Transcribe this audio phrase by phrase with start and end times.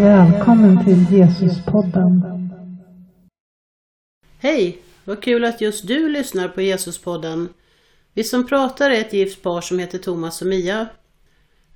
[0.00, 2.22] Välkommen till Jesuspodden.
[4.38, 4.78] Hej!
[5.04, 7.48] Vad kul att just du lyssnar på Jesuspodden.
[8.14, 10.86] Vi som pratar är ett gift par som heter Thomas och Mia.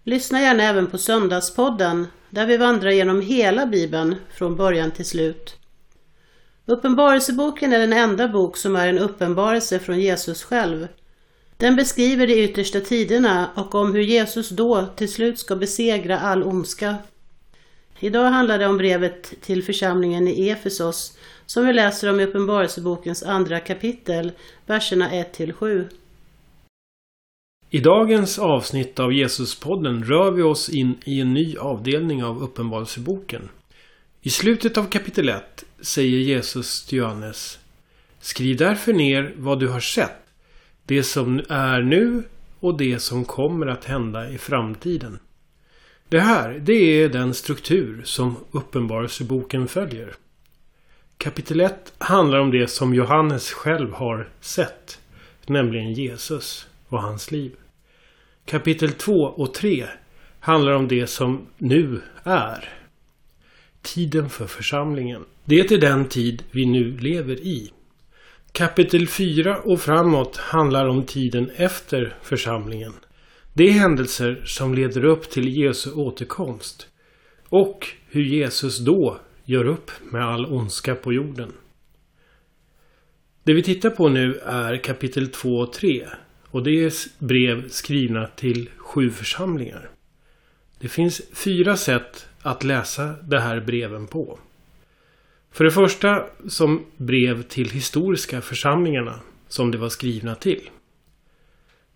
[0.04, 5.56] Lyssna gärna även på Söndagspodden där vi vandrar genom hela Bibeln från början till slut.
[6.66, 10.88] Uppenbarelseboken är den enda bok som är en uppenbarelse från Jesus själv.
[11.56, 16.42] Den beskriver de yttersta tiderna och om hur Jesus då till slut ska besegra all
[16.42, 16.96] ondska.
[18.00, 23.22] Idag handlar det om brevet till församlingen i Efesos som vi läser om i Uppenbarelsebokens
[23.22, 24.32] andra kapitel,
[24.66, 25.84] verserna 1-7.
[27.70, 33.48] I dagens avsnitt av Jesuspodden rör vi oss in i en ny avdelning av Uppenbarelseboken.
[34.22, 37.58] I slutet av kapitel 1 säger Jesus till Johannes
[38.20, 40.16] Skriv därför ner vad du har sett,
[40.86, 42.22] det som är nu
[42.60, 45.18] och det som kommer att hända i framtiden.
[46.10, 50.14] Det här, det är den struktur som Uppenbarelseboken följer.
[51.18, 55.00] Kapitel 1 handlar om det som Johannes själv har sett,
[55.46, 57.52] nämligen Jesus och hans liv.
[58.44, 59.86] Kapitel 2 och 3
[60.40, 62.68] handlar om det som nu är.
[63.82, 65.24] Tiden för församlingen.
[65.44, 67.72] Det är den tid vi nu lever i.
[68.52, 72.92] Kapitel 4 och framåt handlar om tiden efter församlingen.
[73.52, 76.88] Det är händelser som leder upp till Jesu återkomst.
[77.48, 81.52] Och hur Jesus då gör upp med all ondska på jorden.
[83.44, 86.06] Det vi tittar på nu är kapitel 2 och 3.
[86.50, 86.92] Och det är
[87.24, 89.90] brev skrivna till sju församlingar.
[90.80, 94.38] Det finns fyra sätt att läsa de här breven på.
[95.50, 100.70] För det första som brev till historiska församlingarna som det var skrivna till.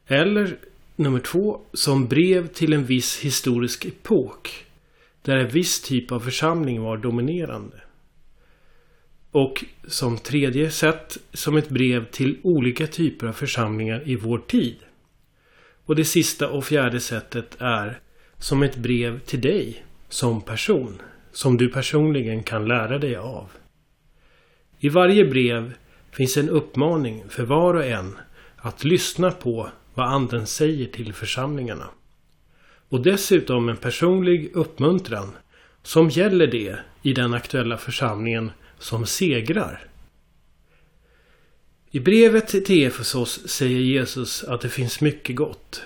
[0.06, 0.59] Eller
[1.03, 4.66] nummer två som brev till en viss historisk epok
[5.22, 7.81] där en viss typ av församling var dominerande.
[9.31, 14.76] Och som tredje sätt som ett brev till olika typer av församlingar i vår tid.
[15.84, 18.00] Och det sista och fjärde sättet är
[18.38, 21.03] som ett brev till dig som person.
[21.32, 23.50] Som du personligen kan lära dig av.
[24.78, 25.72] I varje brev
[26.10, 28.19] finns en uppmaning för var och en
[28.56, 31.88] att lyssna på vad anden säger till församlingarna.
[32.88, 35.32] Och dessutom en personlig uppmuntran
[35.82, 39.81] som gäller det i den aktuella församlingen som segrar.
[41.91, 45.82] I brevet till Efesos säger Jesus att det finns mycket gott.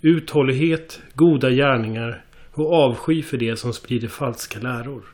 [0.00, 5.04] Uthållighet, goda gärningar och avsky för det som sprider falska läror.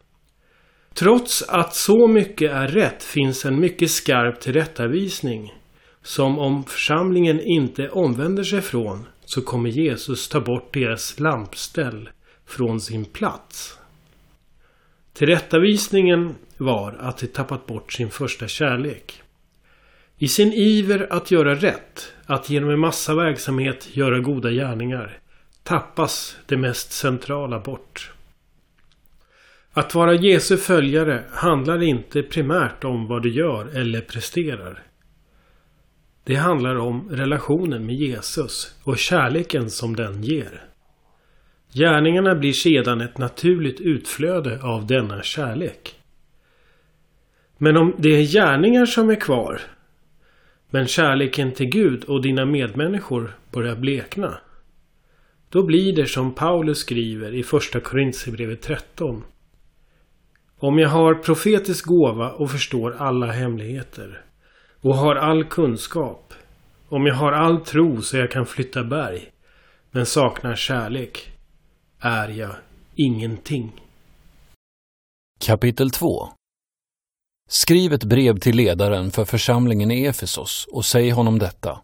[0.95, 5.55] Trots att så mycket är rätt finns en mycket skarp tillrättavisning
[6.09, 12.09] som om församlingen inte omvänder sig från så kommer Jesus ta bort deras lampställ
[12.47, 13.79] från sin plats.
[15.13, 19.23] Tillrättavisningen var att de tappat bort sin första kärlek.
[20.19, 25.19] I sin iver att göra rätt, att genom en massa verksamhet göra goda gärningar,
[25.63, 28.13] tappas det mest centrala bort.
[29.73, 34.88] Att vara Jesu följare handlar inte primärt om vad du gör eller presterar.
[36.29, 40.65] Det handlar om relationen med Jesus och kärleken som den ger.
[41.73, 45.95] Gärningarna blir sedan ett naturligt utflöde av denna kärlek.
[47.59, 49.61] Men om det är gärningar som är kvar
[50.71, 54.39] men kärleken till Gud och dina medmänniskor börjar blekna.
[55.49, 59.25] Då blir det som Paulus skriver i första Korintierbrevet 13.
[60.59, 64.25] Om jag har profetisk gåva och förstår alla hemligheter
[64.83, 66.35] och har all kunskap.
[66.89, 69.31] Om jag har all tro så jag kan flytta berg
[69.91, 71.33] men saknar kärlek
[72.01, 72.55] är jag
[72.97, 73.73] ingenting.
[75.47, 76.29] Kapitel 2
[77.51, 81.81] Skriv ett brev till ledaren för församlingen i Efesos och säg honom detta.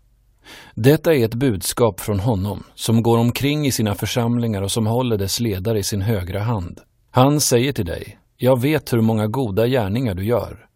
[0.74, 5.18] Detta är ett budskap från honom som går omkring i sina församlingar och som håller
[5.18, 6.80] dess ledare i sin högra hand.
[7.10, 10.66] Han säger till dig, jag vet hur många goda gärningar du gör.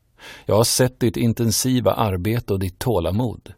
[0.46, 3.52] Jag har sett ditt intensiva arbete och ditt tålamod.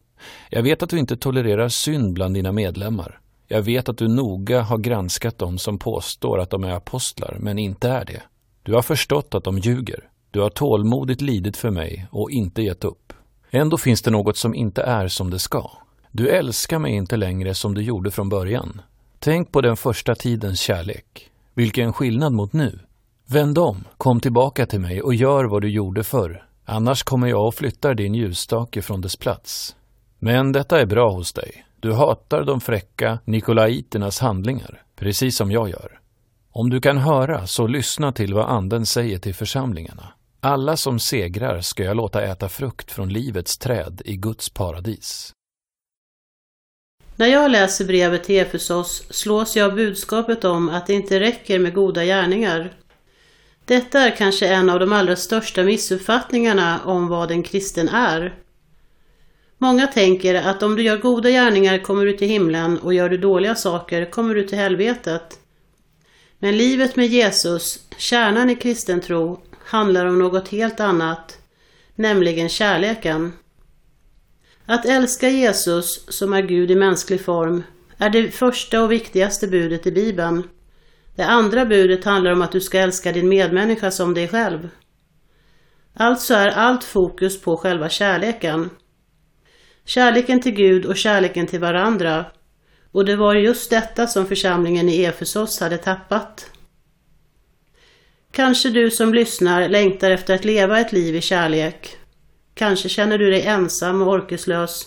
[0.50, 3.20] Jag vet att du inte tolererar synd bland dina medlemmar.
[3.48, 7.58] Jag vet att du noga har granskat dem som påstår att de är apostlar, men
[7.58, 8.22] inte är det.
[8.62, 10.08] Du har förstått att de ljuger.
[10.30, 13.12] Du har tålmodigt lidit för mig och inte gett upp.
[13.50, 15.70] Ändå finns det något som inte är som det ska.
[16.10, 18.80] Du älskar mig inte längre som du gjorde från början.
[19.18, 21.30] Tänk på den första tidens kärlek.
[21.54, 22.78] Vilken skillnad mot nu.
[23.26, 26.44] Vänd om, kom tillbaka till mig och gör vad du gjorde förr.
[26.72, 29.76] Annars kommer jag och flyttar din ljusstake från dess plats.
[30.18, 31.66] Men detta är bra hos dig.
[31.80, 36.00] Du hatar de fräcka nikolaiternas handlingar, precis som jag gör.
[36.52, 40.12] Om du kan höra, så lyssna till vad Anden säger till församlingarna.
[40.40, 45.32] Alla som segrar ska jag låta äta frukt från livets träd i Guds paradis.
[47.16, 51.58] När jag läser brevet till Efesos slås jag av budskapet om att det inte räcker
[51.58, 52.72] med goda gärningar.
[53.70, 58.34] Detta är kanske en av de allra största missuppfattningarna om vad en kristen är.
[59.58, 63.16] Många tänker att om du gör goda gärningar kommer du till himlen och gör du
[63.16, 65.38] dåliga saker kommer du till helvetet.
[66.38, 71.38] Men livet med Jesus, kärnan i kristen tro, handlar om något helt annat,
[71.94, 73.32] nämligen kärleken.
[74.66, 77.62] Att älska Jesus, som är Gud i mänsklig form,
[77.98, 80.42] är det första och viktigaste budet i Bibeln.
[81.16, 84.68] Det andra budet handlar om att du ska älska din medmänniska som dig själv.
[85.94, 88.70] Alltså är allt fokus på själva kärleken.
[89.84, 92.24] Kärleken till Gud och kärleken till varandra.
[92.92, 96.50] Och det var just detta som församlingen i Efesos hade tappat.
[98.32, 101.96] Kanske du som lyssnar längtar efter att leva ett liv i kärlek.
[102.54, 104.86] Kanske känner du dig ensam och orkeslös.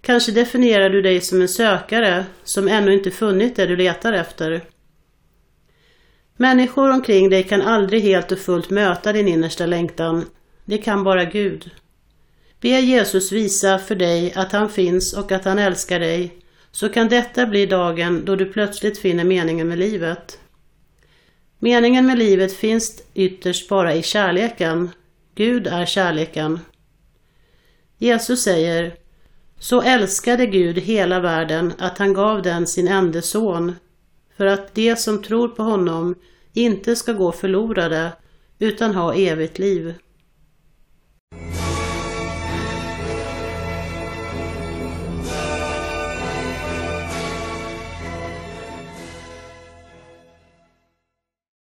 [0.00, 4.62] Kanske definierar du dig som en sökare som ännu inte funnit det du letar efter.
[6.40, 10.24] Människor omkring dig kan aldrig helt och fullt möta din innersta längtan.
[10.64, 11.70] Det kan bara Gud.
[12.60, 16.34] Be Jesus visa för dig att han finns och att han älskar dig,
[16.70, 20.38] så kan detta bli dagen då du plötsligt finner meningen med livet.
[21.58, 24.90] Meningen med livet finns ytterst bara i kärleken.
[25.34, 26.60] Gud är kärleken.
[27.98, 28.94] Jesus säger
[29.58, 33.74] Så älskade Gud hela världen att han gav den sin enda son
[34.36, 36.14] för att de som tror på honom
[36.54, 38.12] inte ska gå förlorade
[38.58, 39.94] utan ha evigt liv.